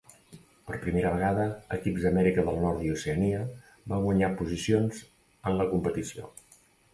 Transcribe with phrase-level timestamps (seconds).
[0.69, 1.43] Per primera vegada,
[1.77, 3.43] equips d'Amèrica del Nord i Oceania
[3.93, 5.03] van guanyar posicions
[5.51, 6.33] en la competició.